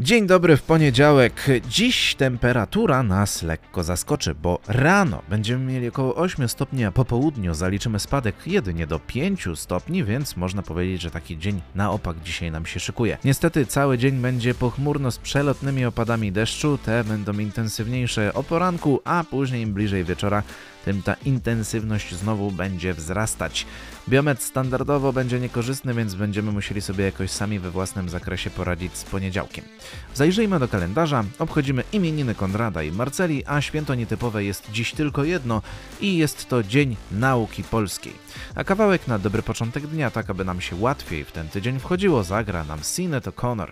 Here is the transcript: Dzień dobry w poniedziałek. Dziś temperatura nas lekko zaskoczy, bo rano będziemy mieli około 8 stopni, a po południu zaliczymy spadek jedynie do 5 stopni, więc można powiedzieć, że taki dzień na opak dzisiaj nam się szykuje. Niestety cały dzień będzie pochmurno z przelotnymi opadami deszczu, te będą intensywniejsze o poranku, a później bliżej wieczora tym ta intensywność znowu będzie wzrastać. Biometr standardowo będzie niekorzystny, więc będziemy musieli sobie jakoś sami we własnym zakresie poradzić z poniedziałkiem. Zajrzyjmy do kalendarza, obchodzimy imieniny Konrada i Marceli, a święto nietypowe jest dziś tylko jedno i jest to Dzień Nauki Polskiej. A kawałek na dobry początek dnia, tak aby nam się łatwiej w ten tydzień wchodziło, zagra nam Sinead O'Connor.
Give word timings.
Dzień 0.00 0.26
dobry 0.26 0.56
w 0.56 0.62
poniedziałek. 0.62 1.46
Dziś 1.68 2.14
temperatura 2.14 3.02
nas 3.02 3.42
lekko 3.42 3.82
zaskoczy, 3.82 4.34
bo 4.34 4.58
rano 4.68 5.22
będziemy 5.28 5.72
mieli 5.72 5.88
około 5.88 6.14
8 6.14 6.48
stopni, 6.48 6.84
a 6.84 6.92
po 6.92 7.04
południu 7.04 7.54
zaliczymy 7.54 7.98
spadek 7.98 8.34
jedynie 8.46 8.86
do 8.86 8.98
5 8.98 9.48
stopni, 9.54 10.04
więc 10.04 10.36
można 10.36 10.62
powiedzieć, 10.62 11.02
że 11.02 11.10
taki 11.10 11.38
dzień 11.38 11.60
na 11.74 11.90
opak 11.90 12.16
dzisiaj 12.24 12.50
nam 12.50 12.66
się 12.66 12.80
szykuje. 12.80 13.18
Niestety 13.24 13.66
cały 13.66 13.98
dzień 13.98 14.20
będzie 14.20 14.54
pochmurno 14.54 15.10
z 15.10 15.18
przelotnymi 15.18 15.84
opadami 15.84 16.32
deszczu, 16.32 16.78
te 16.84 17.04
będą 17.04 17.38
intensywniejsze 17.38 18.34
o 18.34 18.42
poranku, 18.42 19.00
a 19.04 19.24
później 19.30 19.66
bliżej 19.66 20.04
wieczora 20.04 20.42
tym 20.88 21.02
ta 21.02 21.14
intensywność 21.24 22.14
znowu 22.14 22.50
będzie 22.50 22.94
wzrastać. 22.94 23.66
Biometr 24.08 24.42
standardowo 24.42 25.12
będzie 25.12 25.40
niekorzystny, 25.40 25.94
więc 25.94 26.14
będziemy 26.14 26.52
musieli 26.52 26.80
sobie 26.80 27.04
jakoś 27.04 27.30
sami 27.30 27.58
we 27.58 27.70
własnym 27.70 28.08
zakresie 28.08 28.50
poradzić 28.50 28.96
z 28.96 29.04
poniedziałkiem. 29.04 29.64
Zajrzyjmy 30.14 30.58
do 30.58 30.68
kalendarza, 30.68 31.24
obchodzimy 31.38 31.84
imieniny 31.92 32.34
Konrada 32.34 32.82
i 32.82 32.92
Marceli, 32.92 33.42
a 33.46 33.60
święto 33.60 33.94
nietypowe 33.94 34.44
jest 34.44 34.70
dziś 34.70 34.92
tylko 34.92 35.24
jedno 35.24 35.62
i 36.00 36.16
jest 36.16 36.48
to 36.48 36.62
Dzień 36.62 36.96
Nauki 37.12 37.64
Polskiej. 37.64 38.12
A 38.54 38.64
kawałek 38.64 39.08
na 39.08 39.18
dobry 39.18 39.42
początek 39.42 39.86
dnia, 39.86 40.10
tak 40.10 40.30
aby 40.30 40.44
nam 40.44 40.60
się 40.60 40.76
łatwiej 40.76 41.24
w 41.24 41.32
ten 41.32 41.48
tydzień 41.48 41.80
wchodziło, 41.80 42.24
zagra 42.24 42.64
nam 42.64 42.80
Sinead 42.82 43.24
O'Connor. 43.24 43.70